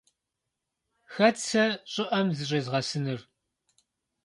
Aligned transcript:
Хэт 1.13 1.35
сэ 1.47 1.63
щӀыӀэм 1.91 2.27
зыщӀезгъэсынур? 2.37 3.19